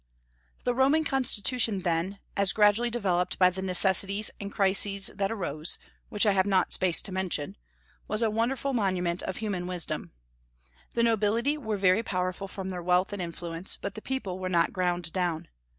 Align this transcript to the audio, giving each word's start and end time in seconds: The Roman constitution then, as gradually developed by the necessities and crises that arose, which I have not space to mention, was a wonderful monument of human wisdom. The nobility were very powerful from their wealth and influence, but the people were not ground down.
The 0.63 0.73
Roman 0.73 1.03
constitution 1.03 1.81
then, 1.83 2.17
as 2.35 2.53
gradually 2.53 2.89
developed 2.89 3.37
by 3.37 3.51
the 3.51 3.61
necessities 3.61 4.31
and 4.39 4.51
crises 4.51 5.11
that 5.13 5.31
arose, 5.31 5.77
which 6.09 6.25
I 6.25 6.31
have 6.31 6.47
not 6.47 6.73
space 6.73 7.03
to 7.03 7.11
mention, 7.11 7.55
was 8.07 8.23
a 8.23 8.31
wonderful 8.31 8.73
monument 8.73 9.21
of 9.21 9.37
human 9.37 9.67
wisdom. 9.67 10.11
The 10.95 11.03
nobility 11.03 11.55
were 11.55 11.77
very 11.77 12.01
powerful 12.01 12.47
from 12.47 12.69
their 12.69 12.81
wealth 12.81 13.13
and 13.13 13.21
influence, 13.21 13.77
but 13.79 13.93
the 13.93 14.01
people 14.01 14.39
were 14.39 14.49
not 14.49 14.73
ground 14.73 15.13
down. 15.13 15.49